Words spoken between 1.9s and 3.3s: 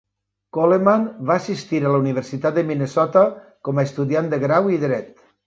la Universitat de Minnesota,